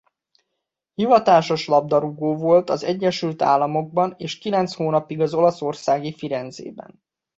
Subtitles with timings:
[0.93, 7.01] Hivatásos labdarúgó volt az Egyesült Államokban és kilenc hónapig az olaszországi Firenzében.